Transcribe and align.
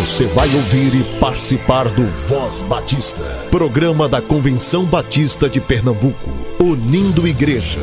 Você 0.00 0.26
vai 0.26 0.52
ouvir 0.54 0.92
e 0.92 1.20
participar 1.20 1.88
do 1.88 2.04
Voz 2.04 2.62
Batista, 2.62 3.22
programa 3.48 4.08
da 4.08 4.20
Convenção 4.20 4.84
Batista 4.84 5.48
de 5.48 5.60
Pernambuco, 5.60 6.30
unindo 6.60 7.26
igreja. 7.28 7.78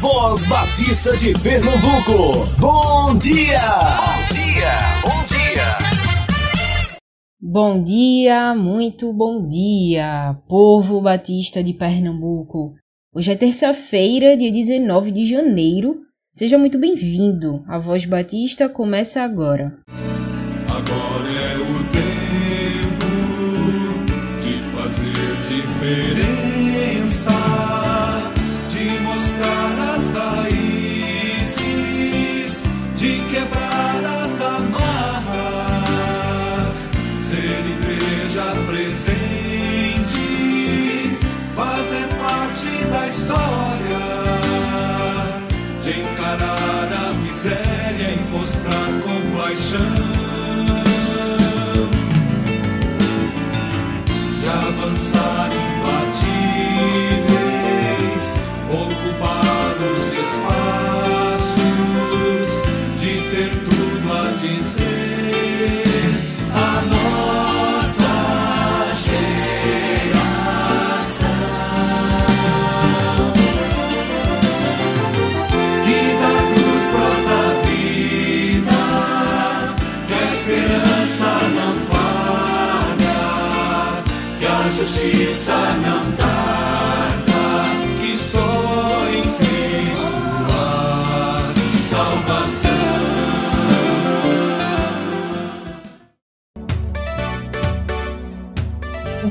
Voz 0.00 0.44
Batista 0.46 1.16
de 1.16 1.32
Pernambuco, 1.40 2.32
bom 2.58 3.16
dia! 3.16 3.60
Bom 3.96 4.34
dia, 4.34 4.72
bom 5.04 5.24
dia! 5.28 5.78
Bom 7.40 7.82
dia, 7.84 8.54
muito 8.54 9.12
bom 9.14 9.48
dia, 9.48 10.36
povo 10.48 11.00
batista 11.00 11.62
de 11.62 11.72
Pernambuco. 11.72 12.74
Hoje 13.14 13.32
é 13.32 13.36
terça-feira, 13.36 14.36
dia 14.36 14.52
19 14.52 15.12
de 15.12 15.24
janeiro 15.24 16.09
Seja 16.32 16.56
muito 16.56 16.78
bem-vindo. 16.78 17.64
A 17.66 17.76
Voz 17.76 18.06
Batista 18.06 18.68
começa 18.68 19.20
agora. 19.20 19.76
Agora 20.68 21.28
é 21.28 21.56
o 21.58 21.82
tempo 21.90 23.10
de 24.40 24.58
fazer 24.70 25.10
diferença, 25.48 26.49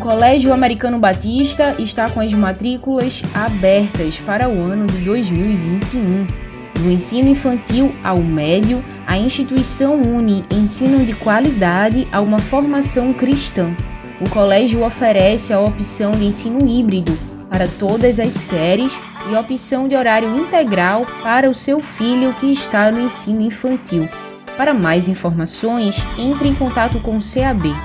Colégio 0.10 0.52
Americano 0.52 0.98
Batista 0.98 1.76
está 1.78 2.10
com 2.10 2.20
as 2.20 2.34
matrículas 2.34 3.22
abertas 3.32 4.20
para 4.20 4.50
o 4.50 4.60
ano 4.60 4.88
de 4.88 5.04
2021. 5.04 6.26
Do 6.74 6.90
ensino 6.90 7.30
infantil 7.30 7.94
ao 8.04 8.18
médio, 8.18 8.84
a 9.06 9.20
instituição 9.20 10.02
une 10.02 10.44
ensino 10.52 11.06
de 11.06 11.14
qualidade 11.14 12.08
a 12.12 12.22
uma 12.22 12.40
formação 12.40 13.14
cristã. 13.14 13.72
O 14.20 14.28
colégio 14.32 14.84
oferece 14.84 15.54
a 15.54 15.60
opção 15.60 16.14
de 16.14 16.26
ensino 16.26 16.68
híbrido 16.68 17.16
para 17.48 17.68
todas 17.68 18.20
as 18.20 18.34
séries 18.34 19.00
e 19.32 19.36
opção 19.36 19.88
de 19.88 19.96
horário 19.96 20.36
integral 20.36 21.06
para 21.22 21.48
o 21.48 21.54
seu 21.54 21.80
filho 21.80 22.34
que 22.34 22.52
está 22.52 22.92
no 22.92 23.00
ensino 23.00 23.42
infantil. 23.42 24.10
Para 24.58 24.74
mais 24.74 25.08
informações, 25.08 26.04
entre 26.18 26.48
em 26.48 26.56
contato 26.56 27.00
com 27.00 27.16
o 27.16 27.22
CAB 27.22 27.76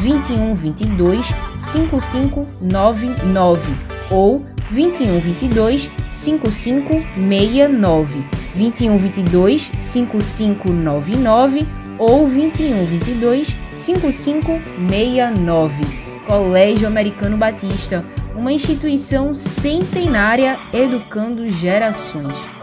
21 0.00 0.54
22 0.54 1.34
5599 1.58 3.74
ou 4.10 4.42
21 4.70 5.18
22 5.18 5.90
5569 6.10 8.24
21 8.54 8.98
22 8.98 9.72
5599 9.78 11.66
ou 11.98 12.28
21 12.28 12.84
22 12.84 13.56
5569 13.72 16.06
Colégio 16.26 16.88
Americano 16.88 17.36
Batista, 17.36 18.04
uma 18.34 18.52
instituição 18.52 19.32
centenária 19.32 20.58
educando 20.74 21.48
gerações. 21.48 22.55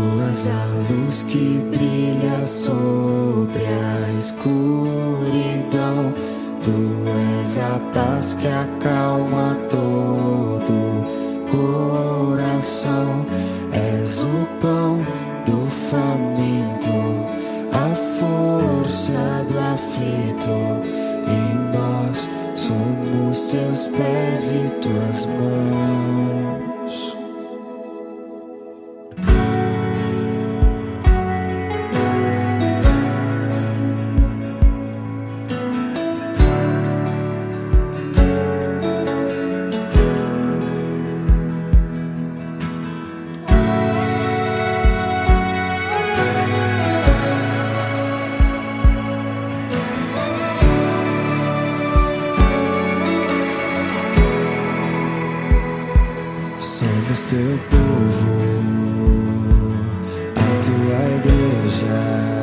Tu 0.00 0.06
és 0.22 0.46
a 0.46 0.64
luz 0.88 1.24
que 1.24 1.60
brilha 1.70 2.46
sobre 2.46 3.66
a 3.66 4.12
escuridão. 4.16 6.14
Tu 6.62 6.72
és 7.38 7.58
a 7.58 7.78
paz 7.92 8.34
que 8.34 8.48
acalma 8.48 9.58
todo 9.68 11.04
coração. 11.50 13.26
És 13.72 14.24
o 14.24 14.46
pão 14.62 15.04
do 15.44 15.66
faminto, 15.90 16.88
a 17.70 17.94
força 18.18 19.44
do 19.50 19.58
aflito. 19.74 20.56
E 21.28 21.76
nós 21.76 22.26
somos 22.56 23.50
teus 23.50 23.86
pés 23.88 24.50
e 24.50 24.70
tuas 24.80 25.26
mãos. 25.26 26.69
Somos 57.10 57.26
teu 57.26 57.58
povo, 57.68 58.36
a 60.36 60.48
tua 60.62 61.00
igreja, 61.16 62.39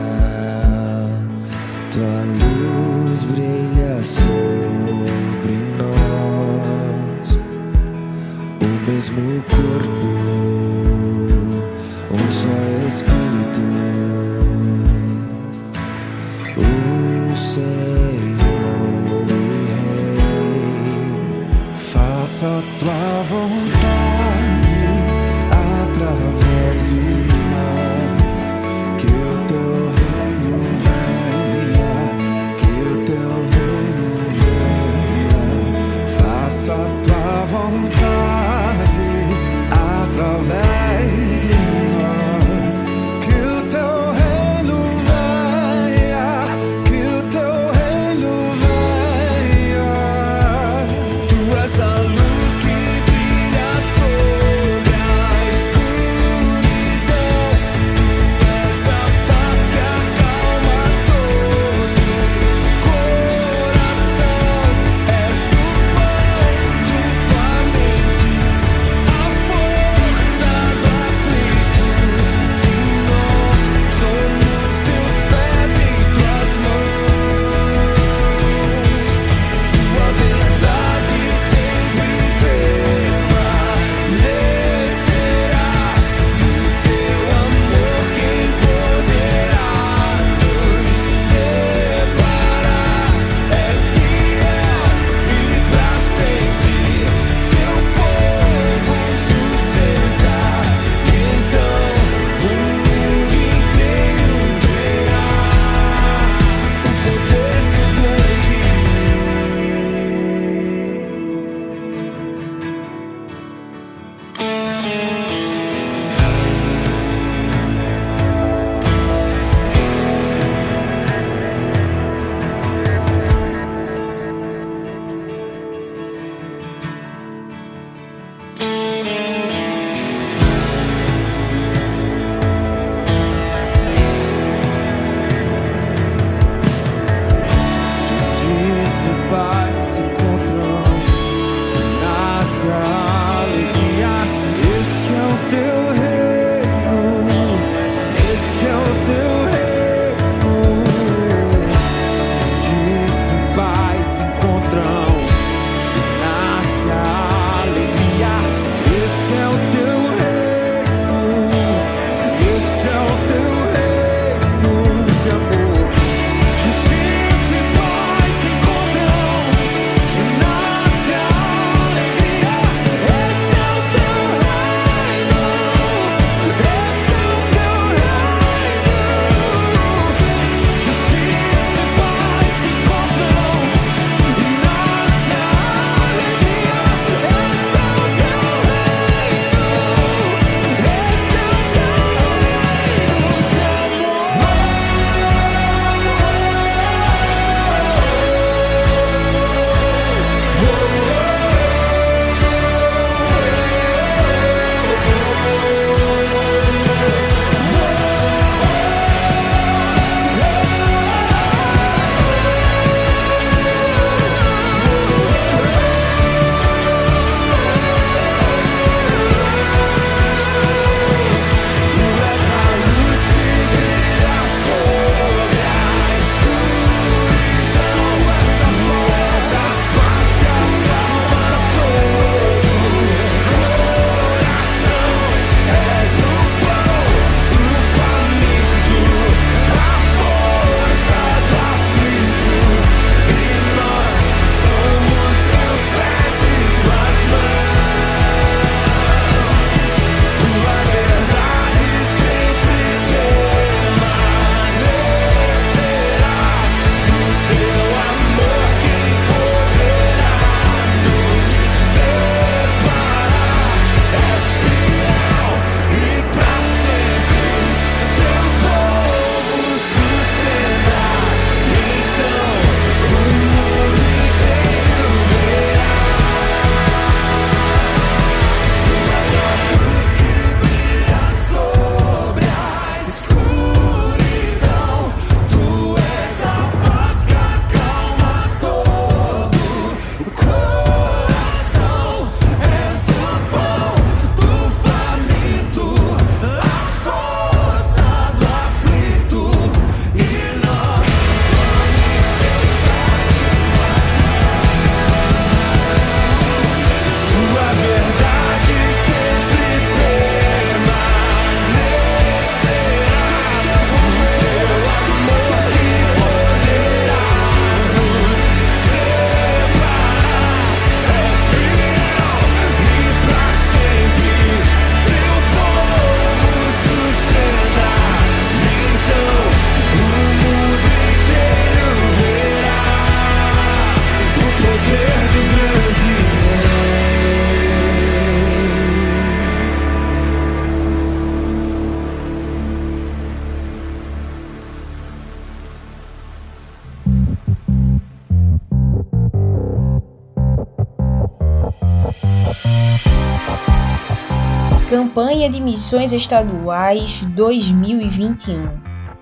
Campanha 355.38 355.52
de 355.52 355.62
Missões 355.62 356.14
Estaduais 356.14 357.22
2021. 357.22 358.72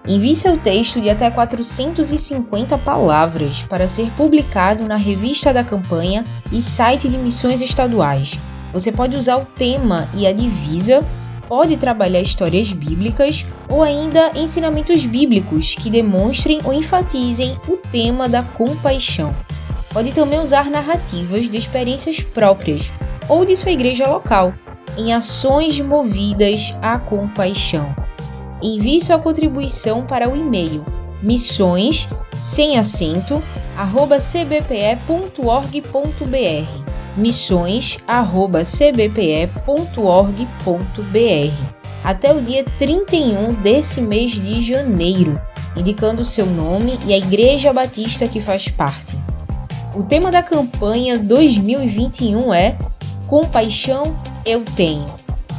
Envie 0.07 0.34
seu 0.34 0.57
texto 0.57 1.01
de 1.01 1.10
até 1.10 1.29
450 1.29 2.77
palavras 2.77 3.63
para 3.63 3.86
ser 3.89 4.10
publicado 4.12 4.86
na 4.86 4.95
revista 4.95 5.51
da 5.51 5.62
campanha 5.62 6.24
e 6.53 6.62
site 6.62 7.10
de 7.10 7.17
missões 7.17 7.60
estaduais. 7.60 8.39
Você 8.72 8.93
pode 8.93 9.17
usar 9.17 9.36
o 9.36 9.45
tema 9.45 10.07
e 10.13 10.25
a 10.25 10.31
divisa, 10.31 11.05
pode 11.50 11.75
trabalhar 11.75 12.22
histórias 12.22 12.72
bíblicas 12.72 13.45
ou 13.67 13.84
ainda 13.84 14.31
ensinamentos 14.36 15.05
bíblicos 15.05 15.75
que 15.75 15.89
demonstrem 15.89 16.62
ou 16.63 16.72
enfatizem 16.72 17.60
o 17.67 17.75
tema 17.75 18.29
da 18.29 18.41
compaixão. 18.41 19.36
Pode 19.91 20.13
também 20.13 20.39
usar 20.39 20.69
narrativas 20.69 21.50
de 21.50 21.57
experiências 21.57 22.22
próprias 22.22 22.89
ou 23.27 23.43
de 23.43 23.53
sua 23.57 23.72
igreja 23.72 24.07
local 24.07 24.53
em 24.98 25.13
ações 25.13 25.80
movidas 25.80 26.75
à 26.82 26.98
compaixão. 26.98 27.96
Envie 28.62 29.01
sua 29.01 29.20
contribuição 29.20 30.06
para 30.06 30.30
o 30.30 30.36
e-mail 30.36 30.84
missões 31.22 32.08
sem 32.39 32.77
acento 32.77 33.42
arroba 33.77 34.18
cbpe.org.br 34.20 34.96
missões 37.18 37.98
arroba 38.08 38.63
cbpe.org.br 38.63 39.56
até 42.04 42.32
o 42.32 42.42
dia 42.42 42.63
31 42.77 43.54
desse 43.56 44.00
mês 44.00 44.34
de 44.34 44.62
janeiro, 44.62 45.42
indicando 45.75 46.22
o 46.22 46.25
seu 46.25 46.46
nome 46.46 47.00
e 47.08 47.13
a 47.13 47.18
Igreja 47.18 47.74
Batista 47.74 48.27
que 48.27 48.39
faz 48.39 48.68
parte. 48.68 49.18
O 49.96 50.04
tema 50.04 50.32
da 50.32 50.44
campanha 50.44 51.18
2021 51.18 52.54
é 52.54 52.77
Compaixão 53.27 54.15
eu 54.46 54.64
tenho. 54.64 55.08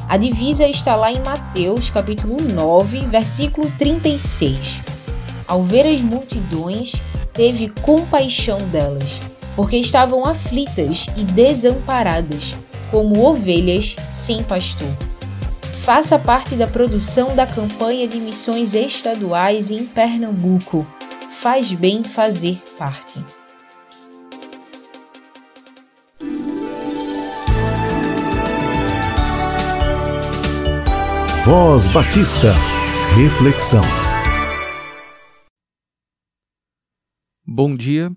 A 0.09 0.17
divisa 0.17 0.67
está 0.69 0.95
lá 0.95 1.11
em 1.11 1.21
Mateus, 1.21 1.91
capítulo 1.91 2.41
9, 2.41 3.01
versículo 3.07 3.71
36. 3.77 4.81
Ao 5.49 5.63
ver 5.63 5.87
as 5.87 6.01
multidões, 6.01 6.93
teve 7.33 7.69
compaixão 7.69 8.59
delas, 8.69 9.21
porque 9.57 9.77
estavam 9.77 10.25
aflitas 10.25 11.07
e 11.17 11.25
desamparadas, 11.25 12.55
como 12.91 13.27
ovelhas 13.27 13.97
sem 14.11 14.43
pastor. 14.45 14.97
Faça 15.83 16.19
parte 16.19 16.55
da 16.55 16.67
produção 16.67 17.35
da 17.35 17.47
campanha 17.47 18.07
de 18.07 18.21
missões 18.21 18.75
estaduais 18.75 19.71
em 19.71 19.87
Pernambuco. 19.87 20.87
Faz 21.29 21.73
bem 21.73 22.03
fazer 22.03 22.61
parte. 22.79 23.21
Voz 31.47 31.87
Batista. 31.87 32.53
Reflexão. 33.15 33.81
Bom 37.47 37.77
dia, 37.77 38.11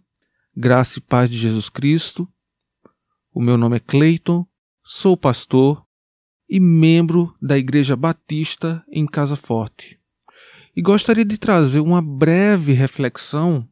graça 0.57 0.97
e 0.97 1.01
paz 1.03 1.29
de 1.29 1.37
Jesus 1.37 1.69
Cristo. 1.69 2.27
O 3.31 3.39
meu 3.39 3.55
nome 3.55 3.77
é 3.77 3.79
Cleiton, 3.79 4.47
sou 4.83 5.15
pastor 5.15 5.85
e 6.49 6.59
membro 6.59 7.31
da 7.39 7.55
Igreja 7.55 7.95
Batista 7.95 8.83
em 8.91 9.05
Casa 9.05 9.35
Forte. 9.35 9.99
E 10.75 10.81
gostaria 10.81 11.23
de 11.23 11.37
trazer 11.37 11.81
uma 11.81 12.01
breve 12.01 12.73
reflexão 12.73 13.69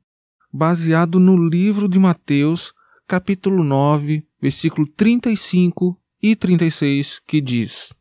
baseado 0.54 1.20
no 1.20 1.36
livro 1.36 1.90
de 1.90 1.98
Mateus, 1.98 2.72
capítulo 3.08 3.64
9, 3.64 4.24
versículo 4.40 4.86
35 4.86 6.00
e 6.22 6.36
36, 6.36 7.20
que 7.26 7.42
diz: 7.42 7.97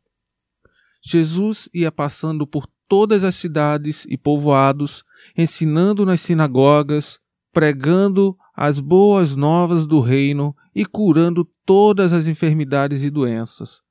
Jesus 1.09 1.69
ia 1.73 1.93
passando 1.93 2.45
por 2.45 2.67
todas 2.89 3.23
as 3.23 3.37
cidades 3.37 4.05
e 4.11 4.19
povoados, 4.19 5.05
ensinando 5.39 6.05
nas 6.05 6.21
sinagogas, 6.21 7.21
pregando 7.53 8.37
as 8.57 8.81
boas 8.81 9.37
novas 9.37 9.87
do 9.87 10.01
reino 10.01 10.53
e 10.75 10.85
curando 10.85 11.49
todas 11.65 12.13
as 12.13 12.27
enfermidades 12.27 13.05
e 13.05 13.11
doenças. 13.11 13.83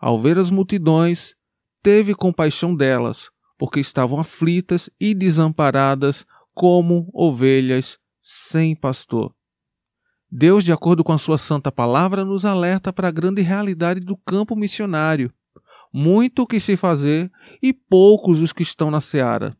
Ao 0.00 0.20
ver 0.20 0.36
as 0.36 0.50
multidões, 0.50 1.36
teve 1.80 2.12
compaixão 2.12 2.74
delas, 2.74 3.30
porque 3.56 3.78
estavam 3.78 4.18
aflitas 4.18 4.90
e 4.98 5.14
desamparadas 5.14 6.26
como 6.52 7.08
ovelhas 7.14 8.00
sem 8.20 8.74
pastor. 8.74 9.32
Deus, 10.28 10.64
de 10.64 10.72
acordo 10.72 11.04
com 11.04 11.12
a 11.12 11.18
sua 11.18 11.38
santa 11.38 11.70
palavra, 11.70 12.24
nos 12.24 12.44
alerta 12.44 12.92
para 12.92 13.06
a 13.06 13.12
grande 13.12 13.42
realidade 13.42 14.00
do 14.00 14.16
campo 14.16 14.56
missionário 14.56 15.32
muito 15.96 16.42
o 16.42 16.46
que 16.46 16.58
se 16.58 16.76
fazer 16.76 17.30
e 17.62 17.72
poucos 17.72 18.40
os 18.40 18.52
que 18.52 18.64
estão 18.64 18.90
na 18.90 19.00
seara. 19.00 19.56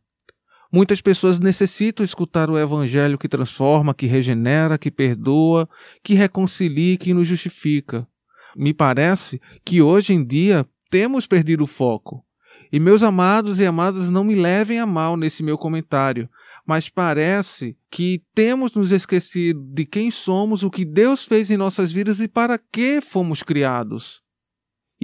Muitas 0.69 0.99
pessoas 0.99 1.39
necessitam 1.39 2.03
escutar 2.03 2.49
o 2.49 2.59
Evangelho 2.59 3.17
que 3.17 3.29
transforma, 3.29 3.93
que 3.93 4.05
regenera, 4.05 4.77
que 4.77 4.91
perdoa, 4.91 5.69
que 6.03 6.13
reconcilia 6.13 6.97
que 6.97 7.13
nos 7.13 7.25
justifica. 7.25 8.05
Me 8.53 8.73
parece 8.73 9.39
que 9.63 9.81
hoje 9.81 10.11
em 10.11 10.25
dia 10.25 10.67
temos 10.89 11.25
perdido 11.25 11.63
o 11.63 11.67
foco. 11.67 12.21
E 12.69 12.81
meus 12.81 13.01
amados 13.01 13.57
e 13.61 13.65
amadas, 13.65 14.09
não 14.09 14.25
me 14.25 14.35
levem 14.35 14.79
a 14.79 14.85
mal 14.85 15.15
nesse 15.15 15.41
meu 15.41 15.57
comentário, 15.57 16.27
mas 16.67 16.89
parece 16.89 17.77
que 17.89 18.21
temos 18.33 18.73
nos 18.73 18.91
esquecido 18.91 19.61
de 19.73 19.85
quem 19.85 20.11
somos, 20.11 20.63
o 20.63 20.69
que 20.69 20.83
Deus 20.83 21.23
fez 21.23 21.49
em 21.49 21.55
nossas 21.55 21.93
vidas 21.93 22.19
e 22.19 22.27
para 22.27 22.57
que 22.57 22.99
fomos 22.99 23.41
criados. 23.41 24.24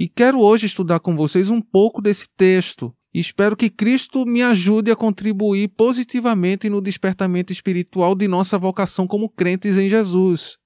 E 0.02 0.08
quero 0.08 0.40
hoje 0.40 0.66
estudar 0.66 0.98
com 0.98 1.14
vocês 1.14 1.48
um 1.48 1.60
pouco 1.60 2.02
desse 2.02 2.26
texto. 2.36 2.92
Espero 3.14 3.56
que 3.56 3.70
Cristo 3.70 4.24
me 4.26 4.42
ajude 4.42 4.90
a 4.90 4.96
contribuir 4.96 5.68
positivamente 5.68 6.68
no 6.68 6.80
despertamento 6.80 7.52
espiritual 7.52 8.16
de 8.16 8.26
nossa 8.26 8.58
vocação 8.58 9.06
como 9.06 9.30
crentes 9.30 9.78
em 9.78 9.88
Jesus. 9.88 10.56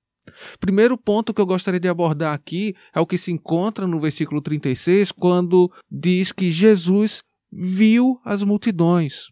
Primeiro 0.58 0.96
ponto 0.96 1.34
que 1.34 1.40
eu 1.42 1.44
gostaria 1.44 1.78
de 1.78 1.86
abordar 1.86 2.32
aqui 2.32 2.74
é 2.94 2.98
o 2.98 3.06
que 3.06 3.18
se 3.18 3.30
encontra 3.30 3.86
no 3.86 4.00
versículo 4.00 4.40
36, 4.40 5.12
quando 5.12 5.70
diz 5.90 6.32
que 6.32 6.50
Jesus 6.50 7.22
viu 7.52 8.18
as 8.24 8.42
multidões. 8.42 9.24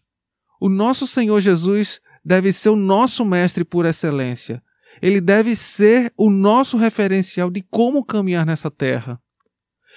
O 0.61 0.69
nosso 0.69 1.07
Senhor 1.07 1.41
Jesus 1.41 1.99
deve 2.23 2.53
ser 2.53 2.69
o 2.69 2.75
nosso 2.75 3.25
mestre 3.25 3.65
por 3.65 3.87
excelência. 3.87 4.61
Ele 5.01 5.19
deve 5.19 5.55
ser 5.55 6.13
o 6.15 6.29
nosso 6.29 6.77
referencial 6.77 7.49
de 7.49 7.63
como 7.63 8.05
caminhar 8.05 8.45
nessa 8.45 8.69
terra. 8.69 9.19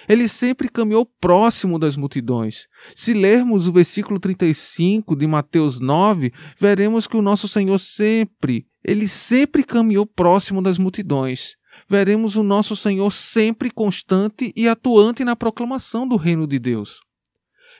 Ele 0.06 0.28
sempre 0.28 0.68
caminhou 0.68 1.06
próximo 1.20 1.78
das 1.78 1.96
multidões. 1.96 2.66
Se 2.94 3.14
lermos 3.14 3.66
o 3.66 3.72
versículo 3.72 4.20
35 4.20 5.16
de 5.16 5.26
Mateus 5.26 5.80
9, 5.80 6.32
veremos 6.58 7.06
que 7.06 7.16
o 7.16 7.22
nosso 7.22 7.48
Senhor 7.48 7.78
sempre, 7.78 8.66
ele 8.84 9.08
sempre 9.08 9.64
caminhou 9.64 10.06
próximo 10.06 10.62
das 10.62 10.78
multidões. 10.78 11.56
Veremos 11.88 12.36
o 12.36 12.42
nosso 12.42 12.76
Senhor 12.76 13.10
sempre 13.10 13.70
constante 13.70 14.52
e 14.56 14.68
atuante 14.68 15.24
na 15.24 15.36
proclamação 15.36 16.06
do 16.06 16.16
reino 16.16 16.46
de 16.46 16.58
Deus. 16.58 17.00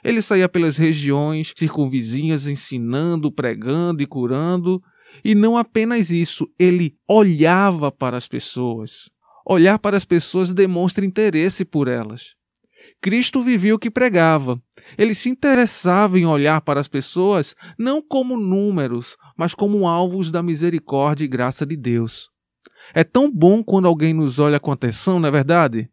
Ele 0.04 0.22
saía 0.22 0.48
pelas 0.48 0.76
regiões 0.76 1.52
circunvizinhas 1.56 2.46
ensinando, 2.46 3.32
pregando 3.32 4.02
e 4.02 4.06
curando, 4.06 4.80
e 5.25 5.34
não 5.34 5.56
apenas 5.56 6.10
isso, 6.10 6.46
ele 6.58 6.96
olhava 7.08 7.90
para 7.90 8.16
as 8.16 8.28
pessoas. 8.28 9.10
Olhar 9.50 9.78
para 9.78 9.96
as 9.96 10.04
pessoas 10.04 10.52
demonstra 10.52 11.06
interesse 11.06 11.64
por 11.64 11.88
elas. 11.88 12.34
Cristo 13.00 13.42
vivia 13.42 13.74
o 13.74 13.78
que 13.78 13.90
pregava. 13.90 14.60
Ele 14.98 15.14
se 15.14 15.30
interessava 15.30 16.18
em 16.18 16.26
olhar 16.26 16.60
para 16.60 16.78
as 16.78 16.86
pessoas 16.86 17.54
não 17.78 18.02
como 18.02 18.36
números, 18.36 19.16
mas 19.38 19.54
como 19.54 19.88
alvos 19.88 20.30
da 20.30 20.42
misericórdia 20.42 21.24
e 21.24 21.28
graça 21.28 21.64
de 21.64 21.78
Deus. 21.78 22.28
É 22.92 23.02
tão 23.02 23.32
bom 23.32 23.64
quando 23.64 23.88
alguém 23.88 24.12
nos 24.12 24.38
olha 24.38 24.60
com 24.60 24.70
atenção, 24.70 25.18
não 25.18 25.28
é 25.28 25.32
verdade? 25.32 25.88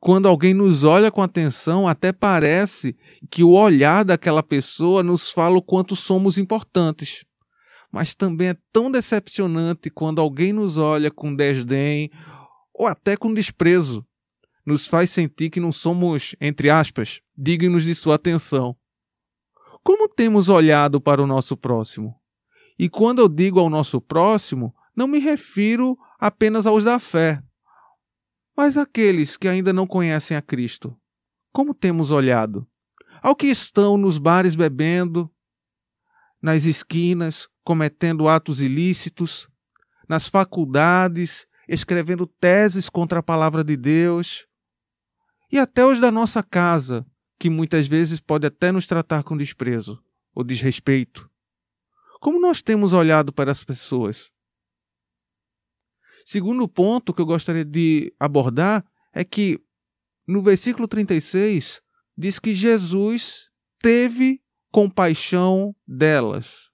Quando 0.00 0.26
alguém 0.26 0.52
nos 0.52 0.82
olha 0.82 1.10
com 1.10 1.22
atenção, 1.22 1.86
até 1.86 2.12
parece 2.12 2.96
que 3.30 3.44
o 3.44 3.50
olhar 3.50 4.04
daquela 4.04 4.42
pessoa 4.42 5.04
nos 5.04 5.30
fala 5.30 5.56
o 5.56 5.62
quanto 5.62 5.94
somos 5.94 6.38
importantes. 6.38 7.24
Mas 7.92 8.16
também 8.16 8.48
é 8.48 8.56
tão 8.72 8.90
decepcionante 8.90 9.90
quando 9.90 10.20
alguém 10.20 10.52
nos 10.52 10.76
olha 10.76 11.08
com 11.08 11.34
desdém 11.34 12.10
ou 12.76 12.86
até 12.86 13.16
com 13.16 13.32
desprezo, 13.32 14.06
nos 14.64 14.86
faz 14.86 15.10
sentir 15.10 15.48
que 15.48 15.58
não 15.58 15.72
somos, 15.72 16.36
entre 16.40 16.68
aspas, 16.68 17.22
dignos 17.36 17.84
de 17.84 17.94
sua 17.94 18.16
atenção. 18.16 18.76
Como 19.82 20.08
temos 20.08 20.48
olhado 20.48 21.00
para 21.00 21.22
o 21.22 21.26
nosso 21.26 21.56
próximo? 21.56 22.14
E 22.78 22.88
quando 22.88 23.20
eu 23.20 23.28
digo 23.28 23.58
ao 23.58 23.70
nosso 23.70 24.00
próximo, 24.00 24.74
não 24.94 25.06
me 25.06 25.18
refiro 25.18 25.96
apenas 26.18 26.66
aos 26.66 26.84
da 26.84 26.98
fé, 26.98 27.42
mas 28.54 28.76
àqueles 28.76 29.36
que 29.36 29.48
ainda 29.48 29.72
não 29.72 29.86
conhecem 29.86 30.36
a 30.36 30.42
Cristo. 30.42 30.94
Como 31.52 31.72
temos 31.72 32.10
olhado? 32.10 32.66
Ao 33.22 33.34
que 33.34 33.46
estão 33.46 33.96
nos 33.96 34.18
bares 34.18 34.54
bebendo, 34.54 35.30
nas 36.42 36.64
esquinas, 36.64 37.48
cometendo 37.64 38.28
atos 38.28 38.60
ilícitos, 38.60 39.48
nas 40.08 40.28
faculdades, 40.28 41.46
escrevendo 41.68 42.26
teses 42.26 42.88
contra 42.88 43.20
a 43.20 43.22
palavra 43.22 43.64
de 43.64 43.76
Deus, 43.76 44.46
e 45.50 45.58
até 45.58 45.84
os 45.84 46.00
da 46.00 46.10
nossa 46.10 46.42
casa, 46.42 47.06
que 47.38 47.50
muitas 47.50 47.86
vezes 47.86 48.20
pode 48.20 48.46
até 48.46 48.72
nos 48.72 48.86
tratar 48.86 49.22
com 49.22 49.36
desprezo 49.36 50.02
ou 50.34 50.42
desrespeito. 50.42 51.30
Como 52.20 52.40
nós 52.40 52.62
temos 52.62 52.92
olhado 52.92 53.32
para 53.32 53.52
as 53.52 53.62
pessoas? 53.62 54.30
Segundo 56.24 56.66
ponto 56.66 57.14
que 57.14 57.20
eu 57.20 57.26
gostaria 57.26 57.64
de 57.64 58.12
abordar 58.18 58.84
é 59.12 59.24
que 59.24 59.60
no 60.26 60.42
versículo 60.42 60.88
36 60.88 61.80
diz 62.18 62.38
que 62.38 62.54
Jesus 62.54 63.48
teve 63.80 64.40
compaixão 64.72 65.74
delas. 65.86 66.70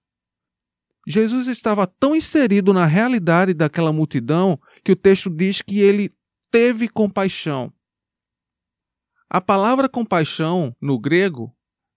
Jesus 1.06 1.48
estava 1.48 1.86
tão 1.86 2.14
inserido 2.14 2.72
na 2.72 2.86
realidade 2.86 3.52
daquela 3.52 3.92
multidão 3.92 4.58
que 4.84 4.92
o 4.92 4.96
texto 4.96 5.30
diz 5.30 5.62
que 5.62 5.80
ele 5.80 6.12
teve 6.50 6.88
compaixão. 6.88 7.72
A 9.28 9.40
palavra 9.40 9.88
compaixão, 9.88 10.76
no 10.80 10.98
grego, 10.98 11.54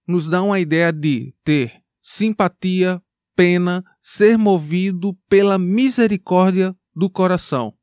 nos 0.07 0.27
dá 0.27 0.41
uma 0.41 0.59
ideia 0.59 0.93
de 0.93 1.33
ter 1.43 1.81
simpatia, 2.01 3.01
pena, 3.35 3.83
ser 4.01 4.37
movido 4.37 5.13
pela 5.27 5.57
misericórdia 5.57 6.75
do 6.95 7.09
coração. 7.09 7.73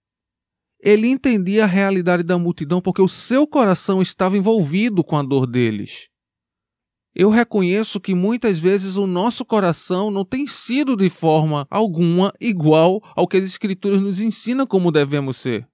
Ele 0.80 1.09
entendia 1.09 1.64
a 1.64 1.66
realidade 1.66 2.23
da 2.23 2.38
multidão 2.38 2.80
porque 2.80 3.02
o 3.02 3.09
seu 3.09 3.47
coração 3.47 4.00
estava 4.00 4.37
envolvido 4.37 5.04
com 5.04 5.16
a 5.16 5.23
dor 5.23 5.47
deles. 5.47 6.09
Eu 7.14 7.28
reconheço 7.28 8.00
que 8.00 8.14
muitas 8.14 8.59
vezes 8.59 8.97
o 8.97 9.07
nosso 9.07 9.45
coração 9.45 10.11
não 10.11 10.25
tem 10.25 10.47
sido 10.47 10.97
de 10.97 11.11
forma 11.11 11.66
alguma 11.71 12.33
igual 12.40 13.02
ao 13.14 13.28
que 13.28 13.37
as 13.37 13.45
Escrituras 13.45 14.02
nos 14.02 14.19
ensinam 14.19 14.66
como 14.66 14.90
devemos 14.90 15.37
ser. 15.37 15.69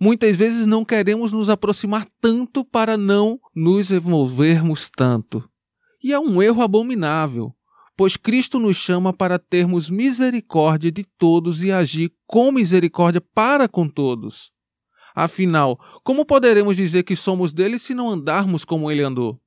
Muitas 0.00 0.36
vezes 0.36 0.66
não 0.66 0.84
queremos 0.84 1.30
nos 1.30 1.48
aproximar 1.48 2.06
tanto 2.20 2.64
para 2.64 2.96
não 2.96 3.38
nos 3.54 3.90
envolvermos 3.90 4.90
tanto. 4.90 5.48
E 6.02 6.12
é 6.12 6.18
um 6.18 6.42
erro 6.42 6.62
abominável, 6.62 7.54
pois 7.96 8.16
Cristo 8.16 8.58
nos 8.58 8.76
chama 8.76 9.12
para 9.12 9.38
termos 9.38 9.88
misericórdia 9.88 10.90
de 10.90 11.04
todos 11.18 11.62
e 11.62 11.70
agir 11.70 12.12
com 12.26 12.50
misericórdia 12.50 13.20
para 13.20 13.68
com 13.68 13.88
todos. 13.88 14.50
Afinal, 15.14 15.78
como 16.02 16.26
poderemos 16.26 16.76
dizer 16.76 17.04
que 17.04 17.14
somos 17.14 17.52
dele 17.52 17.78
se 17.78 17.94
não 17.94 18.10
andarmos 18.10 18.64
como 18.64 18.90
ele 18.90 19.02
andou? 19.02 19.40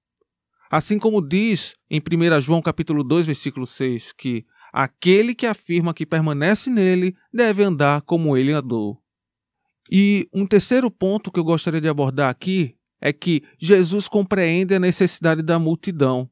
Assim 0.69 0.99
como 0.99 1.21
diz 1.21 1.75
em 1.89 1.99
1 1.99 2.41
João 2.41 2.61
capítulo 2.61 3.03
2, 3.03 3.25
versículo 3.25 3.65
6, 3.65 4.11
que 4.11 4.45
aquele 4.73 5.33
que 5.33 5.45
afirma 5.45 5.93
que 5.93 6.05
permanece 6.05 6.69
nele 6.69 7.15
deve 7.33 7.63
andar 7.63 8.01
como 8.01 8.35
ele 8.35 8.51
andou. 8.51 9.01
E 9.89 10.27
um 10.33 10.45
terceiro 10.45 10.91
ponto 10.91 11.31
que 11.31 11.39
eu 11.39 11.43
gostaria 11.43 11.79
de 11.79 11.87
abordar 11.87 12.29
aqui 12.29 12.75
é 12.99 13.13
que 13.13 13.43
Jesus 13.57 14.07
compreende 14.07 14.75
a 14.75 14.79
necessidade 14.79 15.41
da 15.41 15.57
multidão. 15.57 16.29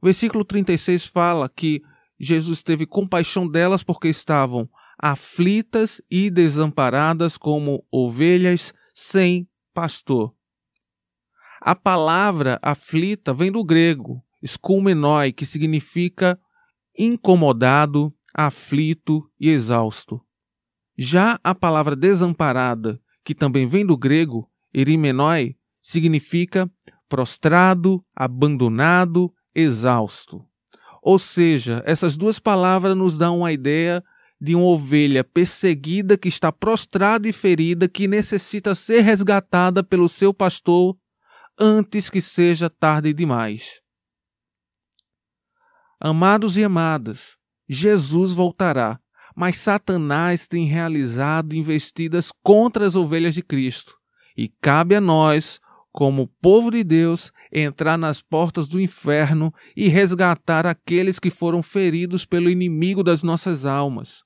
O 0.00 0.06
versículo 0.06 0.44
36 0.44 1.06
fala 1.06 1.48
que 1.48 1.80
Jesus 2.18 2.62
teve 2.62 2.86
compaixão 2.86 3.48
delas 3.48 3.84
porque 3.84 4.08
estavam 4.08 4.68
aflitas 4.98 6.00
e 6.10 6.30
desamparadas 6.30 7.36
como 7.36 7.84
ovelhas 7.90 8.72
sem 8.94 9.48
pastor. 9.72 10.34
A 11.64 11.76
palavra 11.76 12.58
aflita 12.60 13.32
vem 13.32 13.52
do 13.52 13.62
grego 13.62 14.20
skumenoi, 14.42 15.32
que 15.32 15.46
significa 15.46 16.36
incomodado, 16.98 18.12
aflito 18.34 19.22
e 19.38 19.48
exausto. 19.48 20.20
Já 20.98 21.38
a 21.44 21.54
palavra 21.54 21.94
desamparada, 21.94 23.00
que 23.24 23.32
também 23.32 23.68
vem 23.68 23.86
do 23.86 23.96
grego 23.96 24.50
erimenoi, 24.74 25.54
significa 25.80 26.68
prostrado, 27.08 28.04
abandonado, 28.12 29.32
exausto. 29.54 30.44
Ou 31.00 31.16
seja, 31.16 31.80
essas 31.86 32.16
duas 32.16 32.40
palavras 32.40 32.96
nos 32.96 33.16
dão 33.16 33.38
uma 33.38 33.52
ideia 33.52 34.02
de 34.40 34.56
uma 34.56 34.64
ovelha 34.64 35.22
perseguida 35.22 36.18
que 36.18 36.28
está 36.28 36.50
prostrada 36.50 37.28
e 37.28 37.32
ferida, 37.32 37.88
que 37.88 38.08
necessita 38.08 38.74
ser 38.74 39.02
resgatada 39.02 39.84
pelo 39.84 40.08
seu 40.08 40.34
pastor 40.34 40.96
antes 41.64 42.10
que 42.10 42.20
seja 42.20 42.68
tarde 42.68 43.12
demais. 43.12 43.80
Amados 46.00 46.56
e 46.56 46.64
amadas, 46.64 47.36
Jesus 47.68 48.34
voltará, 48.34 48.98
mas 49.36 49.58
Satanás 49.58 50.48
tem 50.48 50.66
realizado 50.66 51.54
investidas 51.54 52.32
contra 52.42 52.84
as 52.84 52.96
ovelhas 52.96 53.36
de 53.36 53.42
Cristo, 53.42 53.96
e 54.36 54.48
cabe 54.60 54.96
a 54.96 55.00
nós, 55.00 55.60
como 55.92 56.26
povo 56.26 56.68
de 56.72 56.82
Deus, 56.82 57.30
entrar 57.52 57.96
nas 57.96 58.20
portas 58.20 58.66
do 58.66 58.80
inferno 58.80 59.54
e 59.76 59.86
resgatar 59.86 60.66
aqueles 60.66 61.20
que 61.20 61.30
foram 61.30 61.62
feridos 61.62 62.24
pelo 62.24 62.50
inimigo 62.50 63.04
das 63.04 63.22
nossas 63.22 63.64
almas. 63.64 64.24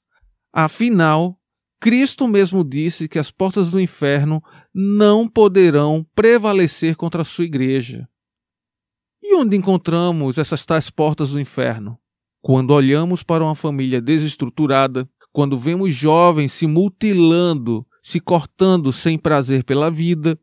Afinal, 0.50 1.38
Cristo 1.80 2.26
mesmo 2.26 2.64
disse 2.64 3.08
que 3.08 3.18
as 3.18 3.30
portas 3.30 3.70
do 3.70 3.80
inferno 3.80 4.42
não 4.74 5.28
poderão 5.28 6.04
prevalecer 6.14 6.96
contra 6.96 7.22
a 7.22 7.24
sua 7.24 7.44
igreja. 7.44 8.08
E 9.22 9.34
onde 9.34 9.56
encontramos 9.56 10.38
essas 10.38 10.64
tais 10.64 10.90
portas 10.90 11.32
do 11.32 11.40
inferno? 11.40 11.98
Quando 12.40 12.70
olhamos 12.70 13.22
para 13.22 13.44
uma 13.44 13.54
família 13.54 14.00
desestruturada, 14.00 15.08
quando 15.32 15.58
vemos 15.58 15.94
jovens 15.94 16.52
se 16.52 16.66
mutilando, 16.66 17.86
se 18.02 18.20
cortando 18.20 18.92
sem 18.92 19.18
prazer 19.18 19.64
pela 19.64 19.90
vida, 19.90 20.38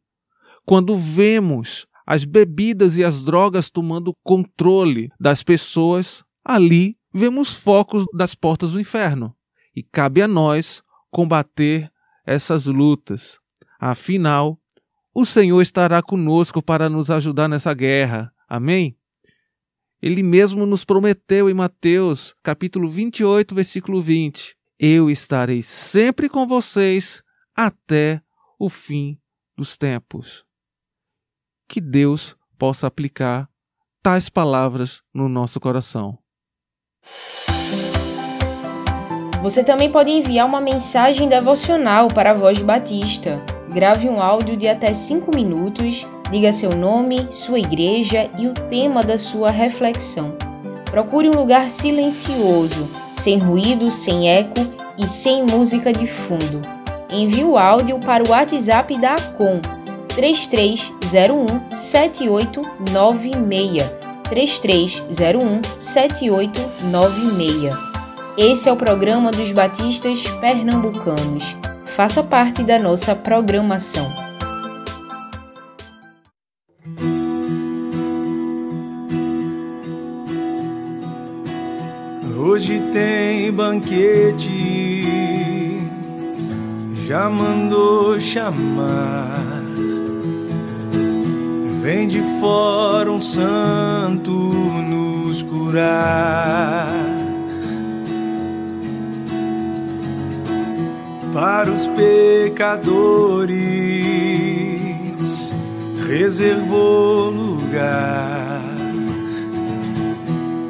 quando 0.66 0.96
vemos 0.96 1.88
as 2.06 2.26
bebidas 2.26 2.98
e 2.98 3.04
as 3.04 3.22
drogas 3.22 3.70
tomando 3.70 4.14
controle 4.22 5.10
das 5.20 5.42
pessoas, 5.42 6.24
ali 6.44 6.98
vemos 7.14 7.54
focos 7.54 8.06
das 8.14 8.36
portas 8.36 8.74
do 8.74 8.80
inferno. 8.80 9.36
E 9.76 9.82
cabe 9.82 10.22
a 10.22 10.28
nós 10.28 10.84
combater 11.14 11.92
essas 12.26 12.66
lutas. 12.66 13.38
Afinal, 13.80 14.60
o 15.14 15.26
Senhor 15.26 15.62
estará 15.62 16.02
conosco 16.02 16.62
para 16.62 16.90
nos 16.90 17.12
ajudar 17.12 17.48
nessa 17.48 17.72
guerra. 17.74 18.34
Amém? 18.50 18.98
Ele 20.02 20.24
mesmo 20.24 20.66
nos 20.66 20.84
prometeu 20.84 21.50
em 21.50 21.54
Mateus, 21.54 22.36
capítulo 22.42 22.90
28, 22.90 23.54
versículo 23.54 24.02
20: 24.02 24.58
Eu 24.80 25.10
estarei 25.10 25.62
sempre 25.62 26.28
com 26.28 26.48
vocês 26.48 27.24
até 27.56 28.20
o 28.60 28.68
fim 28.68 29.18
dos 29.56 29.78
tempos. 29.78 30.44
Que 31.70 31.80
Deus 31.80 32.36
possa 32.58 32.88
aplicar 32.88 33.48
tais 34.02 34.30
palavras 34.30 35.02
no 35.14 35.30
nosso 35.30 35.60
coração. 35.60 36.18
Você 39.44 39.62
também 39.62 39.92
pode 39.92 40.10
enviar 40.10 40.48
uma 40.48 40.62
mensagem 40.62 41.28
devocional 41.28 42.08
para 42.08 42.32
a 42.32 42.34
Voz 42.34 42.62
Batista. 42.62 43.44
Grave 43.68 44.08
um 44.08 44.22
áudio 44.22 44.56
de 44.56 44.70
até 44.70 44.94
5 44.94 45.36
minutos, 45.36 46.08
diga 46.32 46.54
seu 46.54 46.70
nome, 46.70 47.28
sua 47.30 47.60
igreja 47.60 48.30
e 48.38 48.48
o 48.48 48.54
tema 48.54 49.04
da 49.04 49.18
sua 49.18 49.52
reflexão. 49.52 50.34
Procure 50.86 51.28
um 51.28 51.34
lugar 51.34 51.70
silencioso, 51.70 52.90
sem 53.14 53.38
ruído, 53.38 53.92
sem 53.92 54.30
eco 54.30 54.62
e 54.98 55.06
sem 55.06 55.44
música 55.44 55.92
de 55.92 56.08
fundo. 56.08 56.62
Envie 57.12 57.44
o 57.44 57.58
áudio 57.58 58.00
para 58.00 58.24
o 58.24 58.30
WhatsApp 58.30 58.98
da 58.98 59.16
ACOM 59.16 59.60
3301 60.16 61.48
7896 61.70 63.92
3301 64.30 65.62
7896 65.78 67.93
esse 68.38 68.68
é 68.68 68.72
o 68.72 68.76
programa 68.76 69.32
dos 69.32 69.52
Batistas 69.52 70.24
Pernambucanos. 70.42 71.56
Faça 71.86 72.24
parte 72.24 72.64
da 72.64 72.80
nossa 72.80 73.16
programação. 73.16 74.12
Hoje 82.38 82.80
tem 82.92 83.52
banquete, 83.52 84.98
já 87.08 87.30
mandou 87.30 88.20
chamar. 88.20 89.64
Vem 91.82 92.08
de 92.08 92.22
fora 92.40 93.12
um 93.12 93.22
santo 93.22 94.32
nos 94.32 95.44
curar. 95.44 97.13
Para 101.34 101.70
os 101.72 101.88
pecadores 101.88 103.52
reservou 106.08 107.32
lugar. 107.32 108.62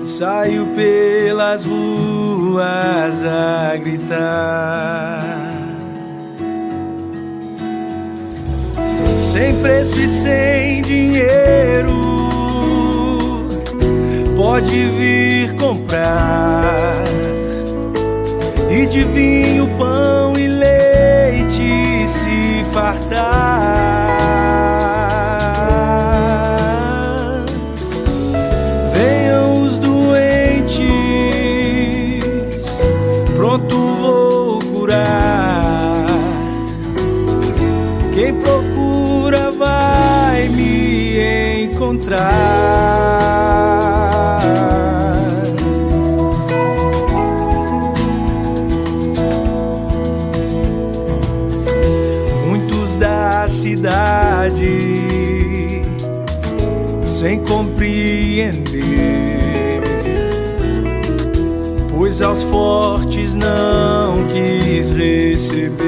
Saiu 0.05 0.65
pelas 0.75 1.65
ruas 1.65 3.21
a 3.25 3.75
gritar. 3.75 5.43
sem 9.33 9.55
preço 9.63 9.99
e 9.99 10.07
sem 10.07 10.81
dinheiro. 10.83 11.91
Pode 14.35 14.69
vir 14.69 15.55
comprar 15.55 17.03
e 18.73 18.87
de 18.87 19.03
vinho, 19.03 19.67
pão 19.77 20.33
e 20.35 20.47
leite 20.47 22.07
se 22.07 22.65
fartar. 22.73 24.22
Fortes 62.63 63.35
não 63.35 64.25
quis 64.31 64.91
receber. 64.91 65.83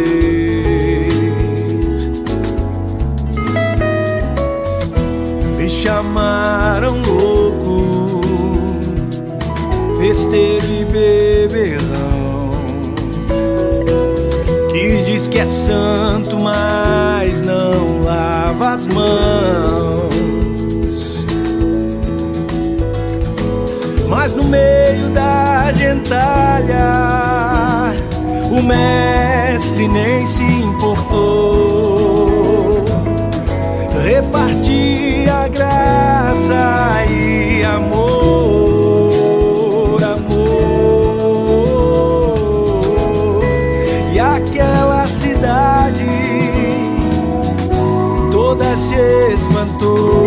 chamaram 5.67 6.99
louco, 7.01 8.21
festeiro 9.99 10.65
e 10.65 10.85
beberrão, 10.85 12.49
que 14.71 15.03
diz 15.03 15.27
que 15.27 15.37
é 15.37 15.47
santo, 15.47 16.39
mas 16.39 17.43
não 17.43 18.03
lava 18.03 18.73
as 18.73 18.87
mãos. 18.87 20.15
Mas 24.09 24.33
no 24.33 24.43
meio 24.43 25.09
da 25.13 25.44
gentalha, 25.73 26.93
o 28.51 28.61
mestre 28.61 29.87
nem 29.87 30.25
se 30.27 30.43
importou 30.43 31.85
repartir 34.05 35.27
a 35.29 35.47
graça 35.47 37.05
e 37.09 37.63
amor, 37.63 38.03
amor. 40.03 40.75
E 44.13 44.19
aquela 44.19 45.07
cidade 45.07 46.05
toda 48.31 48.77
se 48.77 48.95
espantou. 49.33 50.24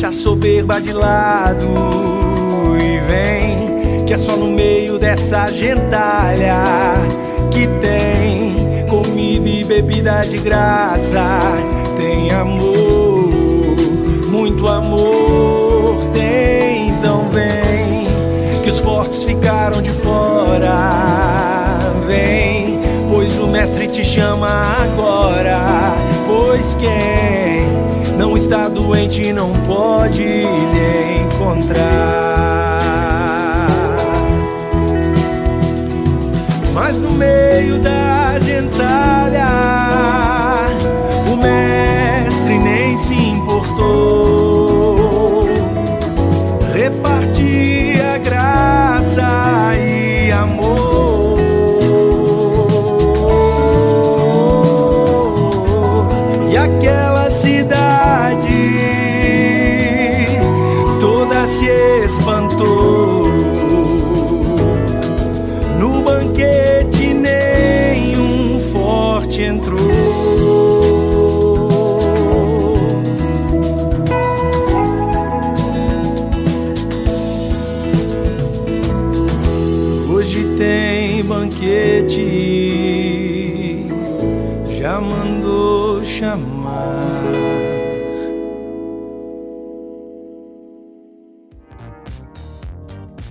Deixa 0.00 0.16
a 0.16 0.18
soberba 0.18 0.80
de 0.80 0.94
lado 0.94 1.66
e 2.80 2.98
vem, 3.00 4.06
que 4.06 4.14
é 4.14 4.16
só 4.16 4.34
no 4.34 4.46
meio 4.46 4.98
dessa 4.98 5.52
gentalha 5.52 6.64
que 7.50 7.66
tem 7.82 8.86
comida 8.88 9.46
e 9.46 9.62
bebida 9.62 10.22
de 10.22 10.38
graça. 10.38 11.40
Tem 11.98 12.30
amor, 12.30 13.28
muito 14.30 14.66
amor, 14.68 16.02
tem, 16.14 16.88
então 16.88 17.28
vem, 17.28 18.06
que 18.64 18.70
os 18.70 18.80
fortes 18.80 19.22
ficaram 19.22 19.82
de 19.82 19.90
fora. 19.90 21.78
Vem, 22.06 22.80
pois 23.10 23.38
o 23.38 23.46
mestre 23.46 23.86
te 23.86 24.02
chama 24.02 24.48
agora, 24.80 25.94
pois 26.26 26.74
quem 26.76 27.99
está 28.40 28.68
doente 28.68 29.22
e 29.22 29.32
não 29.34 29.52
pode 29.66 30.22
lhe 30.22 31.20
encontrar. 31.20 32.80
Mas 36.72 36.96
no 36.96 37.10
meio 37.10 37.78
da 37.80 38.38
gentalha, 38.38 39.46
o 41.30 41.36
mestre 41.36 42.58
nem 42.58 42.96
se 42.96 43.14
importou. 43.14 44.30
Repartia 46.72 48.16
graça 48.24 49.76
e 49.76 50.32
amor. 50.32 50.99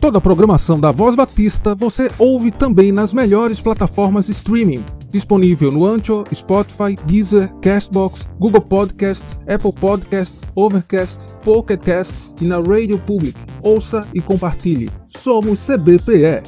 Toda 0.10 0.17
a 0.17 0.22
programação 0.22 0.80
da 0.80 0.91
Voz 0.91 1.15
Batista 1.15 1.76
você 1.76 2.10
ouve 2.17 2.50
também 2.50 2.91
nas 2.91 3.13
melhores 3.13 3.62
plataformas 3.62 4.26
de 4.26 4.32
streaming. 4.32 4.84
Disponível 5.12 5.72
no 5.72 5.86
Ancho, 5.86 6.24
Spotify, 6.34 6.98
Deezer, 7.06 7.54
Castbox, 7.62 8.28
Google 8.39 8.62
Podcast, 8.62 9.24
Apple 9.48 9.72
Podcast, 9.72 10.36
Overcast, 10.56 11.19
Pocket 11.45 11.80
Cast 11.82 12.15
e 12.41 12.45
na 12.45 12.56
Radio 12.56 12.98
Public. 12.98 13.39
Ouça 13.62 14.04
e 14.12 14.19
compartilhe. 14.19 14.89
Somos 15.15 15.63
CBPE. 15.63 16.41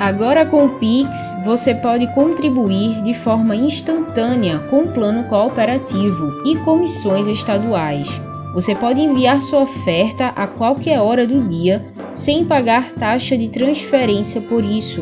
Agora 0.00 0.46
com 0.46 0.64
o 0.64 0.78
Pix, 0.78 1.34
você 1.44 1.74
pode 1.74 2.06
contribuir 2.14 3.02
de 3.02 3.12
forma 3.12 3.54
instantânea 3.54 4.60
com 4.70 4.84
o 4.84 4.90
plano 4.90 5.24
cooperativo 5.24 6.28
e 6.46 6.56
comissões 6.60 7.26
estaduais. 7.26 8.29
Você 8.52 8.74
pode 8.74 9.00
enviar 9.00 9.40
sua 9.40 9.60
oferta 9.60 10.26
a 10.28 10.46
qualquer 10.46 11.00
hora 11.00 11.26
do 11.26 11.40
dia 11.46 11.80
sem 12.10 12.44
pagar 12.44 12.92
taxa 12.92 13.36
de 13.36 13.48
transferência 13.48 14.40
por 14.40 14.64
isso. 14.64 15.00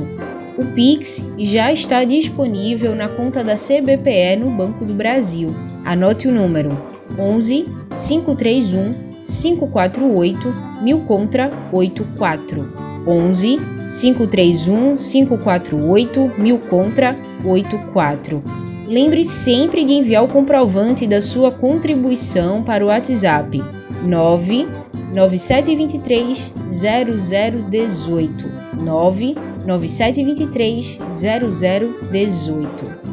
O 0.58 0.64
Pix 0.74 1.24
já 1.38 1.72
está 1.72 2.04
disponível 2.04 2.94
na 2.94 3.08
conta 3.08 3.42
da 3.42 3.54
CBPE 3.54 4.36
no 4.40 4.50
Banco 4.50 4.84
do 4.84 4.92
Brasil. 4.92 5.48
Anote 5.84 6.28
o 6.28 6.32
número 6.32 6.70
11 7.18 7.66
531 7.94 8.90
548 9.22 10.54
1000 10.82 10.98
contra 11.00 11.50
84. 11.72 12.88
11 13.06 13.58
531 13.88 14.96
548 14.96 16.32
1000 16.38 16.58
contra 16.58 17.16
84. 17.44 18.67
Lembre 18.88 19.22
sempre 19.22 19.84
de 19.84 19.92
enviar 19.92 20.24
o 20.24 20.28
comprovante 20.28 21.06
da 21.06 21.20
sua 21.20 21.52
contribuição 21.52 22.62
para 22.62 22.82
o 22.82 22.88
WhatsApp 22.88 23.62
99723 24.02 26.54
0018 26.66 28.50
99723 28.82 30.98
0018 31.10 33.07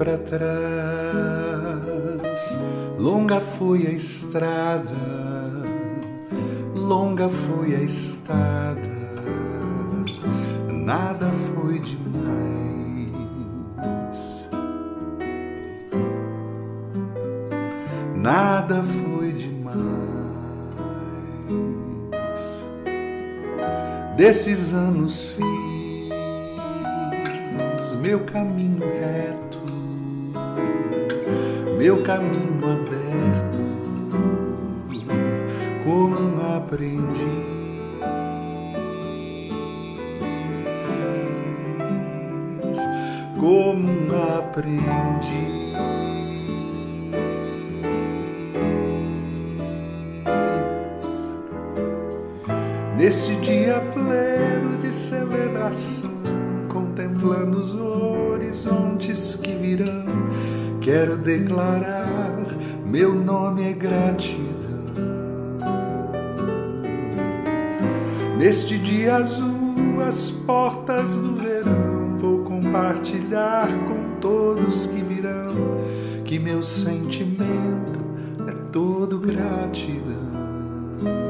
para 0.00 0.16
trás, 0.16 0.40
longa 2.98 3.38
foi 3.38 3.86
a 3.86 3.90
estrada, 3.90 4.96
longa 6.74 7.28
foi 7.28 7.76
a 7.76 7.82
estada, 7.82 8.80
nada 10.70 11.26
foi 11.26 11.80
demais, 11.80 13.12
nada 18.16 18.82
foi 18.82 19.32
demais. 19.34 19.60
Desses 24.16 24.72
anos 24.72 25.34
fiz 25.36 25.60
meu 28.00 28.20
caminho 28.20 28.80
reto, 28.80 29.29
meu 31.90 32.04
caminho 32.04 32.70
aberto, 32.70 33.58
como 35.82 36.20
um 36.20 36.56
aprendiz, 36.56 37.18
como 43.36 43.88
um 43.88 44.38
aprendiz. 44.38 45.60
Nesse 52.96 53.34
dia 53.36 53.80
pleno 53.92 54.78
de 54.78 54.94
celebração 54.94 56.19
contemplando 57.20 57.60
os 57.60 57.74
horizontes 57.74 59.36
que 59.36 59.54
virão, 59.54 60.06
quero 60.80 61.18
declarar: 61.18 62.46
meu 62.84 63.14
nome 63.14 63.70
é 63.70 63.72
gratidão. 63.72 64.50
Neste 68.38 68.78
dia 68.78 69.16
azul, 69.16 70.02
as 70.06 70.30
portas 70.30 71.16
do 71.16 71.36
verão, 71.36 72.16
vou 72.16 72.44
compartilhar 72.44 73.68
com 73.86 74.18
todos 74.18 74.86
que 74.86 75.02
virão 75.02 75.54
que 76.24 76.38
meu 76.38 76.62
sentimento 76.62 78.00
é 78.48 78.52
todo 78.72 79.18
gratidão. 79.18 81.29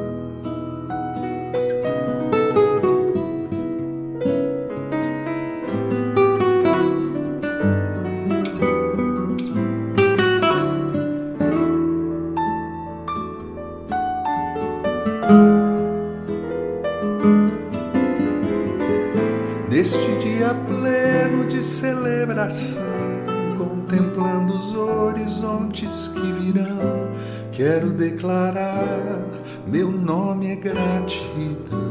Contemplando 23.56 24.54
os 24.54 24.74
horizontes 24.74 26.08
que 26.08 26.32
virão, 26.32 27.10
quero 27.52 27.92
declarar: 27.92 29.22
meu 29.66 29.90
nome 29.90 30.52
é 30.52 30.56
gratidão. 30.56 31.90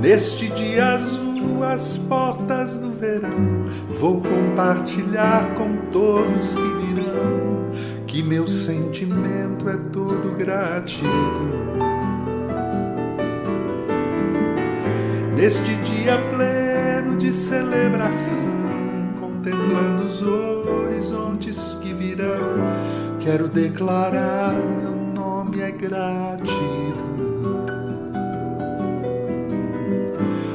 Neste 0.00 0.48
dia 0.48 0.94
azul, 0.94 1.62
as 1.62 1.96
portas 1.96 2.78
do 2.78 2.90
verão, 2.90 3.66
vou 3.88 4.20
compartilhar 4.20 5.54
com 5.54 5.76
todos 5.92 6.54
que 6.54 6.60
virão 6.60 7.70
que 8.06 8.22
meu 8.22 8.46
sentimento 8.46 9.68
é 9.70 9.76
todo 9.90 10.36
gratidão. 10.36 11.81
Neste 15.42 15.74
dia 15.74 16.18
pleno 16.30 17.16
de 17.16 17.32
celebração, 17.32 18.46
contemplando 19.18 20.04
os 20.04 20.22
horizontes 20.22 21.76
que 21.82 21.92
virão, 21.92 22.60
quero 23.18 23.48
declarar: 23.48 24.54
meu 24.54 24.92
nome 24.92 25.60
é 25.60 25.72
gratidão. 25.72 26.46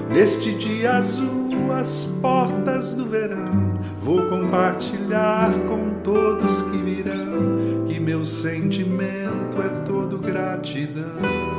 Neste 0.10 0.54
dia 0.54 0.94
azul, 0.94 1.74
as 1.78 2.06
portas 2.22 2.96
do 2.96 3.06
verão, 3.06 3.78
vou 4.00 4.26
compartilhar 4.30 5.52
com 5.68 5.96
todos 6.02 6.62
que 6.62 6.78
virão 6.78 7.86
que 7.90 8.00
meu 8.00 8.24
sentimento 8.24 9.62
é 9.62 9.68
todo 9.86 10.18
gratidão. 10.18 11.57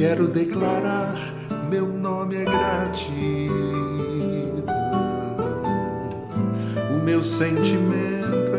Quero 0.00 0.26
declarar: 0.28 1.14
meu 1.68 1.86
nome 1.86 2.36
é 2.36 2.44
gratidão. 2.46 3.50
O 6.90 7.04
meu 7.04 7.22
sentimento 7.22 8.49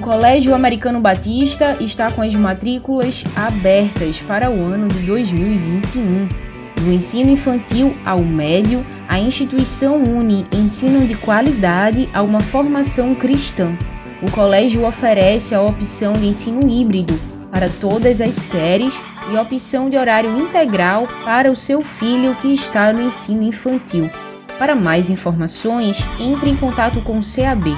Colégio 0.00 0.54
Americano 0.54 1.00
Batista 1.00 1.76
está 1.78 2.10
com 2.10 2.22
as 2.22 2.34
matrículas 2.34 3.24
abertas 3.36 4.22
para 4.22 4.50
o 4.50 4.62
ano 4.62 4.88
de 4.88 5.00
2021. 5.00 6.28
Do 6.76 6.90
ensino 6.90 7.30
infantil 7.30 7.94
ao 8.04 8.20
médio, 8.20 8.84
a 9.06 9.18
instituição 9.18 10.02
une 10.02 10.46
ensino 10.50 11.06
de 11.06 11.14
qualidade 11.14 12.08
a 12.14 12.22
uma 12.22 12.40
formação 12.40 13.14
cristã. 13.14 13.76
O 14.22 14.30
colégio 14.30 14.86
oferece 14.86 15.54
a 15.54 15.60
opção 15.60 16.14
de 16.14 16.26
ensino 16.26 16.66
híbrido 16.68 17.14
para 17.50 17.68
todas 17.68 18.20
as 18.20 18.34
séries 18.34 18.98
e 19.30 19.36
opção 19.36 19.90
de 19.90 19.98
horário 19.98 20.40
integral 20.40 21.06
para 21.22 21.50
o 21.50 21.56
seu 21.56 21.82
filho 21.82 22.34
que 22.36 22.54
está 22.54 22.92
no 22.92 23.02
ensino 23.02 23.42
infantil. 23.42 24.08
Para 24.58 24.74
mais 24.74 25.10
informações, 25.10 26.02
entre 26.18 26.48
em 26.48 26.56
contato 26.56 27.00
com 27.02 27.18
o 27.18 27.22
CAB 27.22 27.76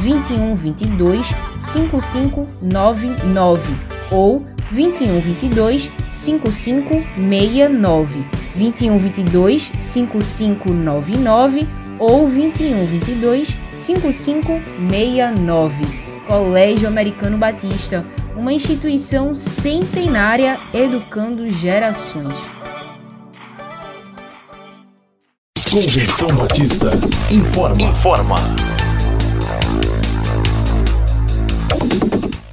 21 0.00 0.54
22 0.54 1.34
5599 1.58 3.76
ou 4.10 4.46
21 4.70 5.20
22 5.20 5.90
5569 6.10 8.24
21 8.54 8.98
22 8.98 9.72
5599 9.78 11.66
ou 11.98 12.28
21 12.28 12.86
22 12.86 13.56
5569 13.74 15.84
Colégio 16.26 16.88
Americano 16.88 17.36
Batista 17.38 18.04
uma 18.36 18.52
instituição 18.52 19.34
centenária 19.34 20.58
educando 20.72 21.50
gerações 21.50 22.34
Convenção 25.70 26.34
Batista 26.34 26.90
informa. 27.30 27.82
Informa. 27.82 28.36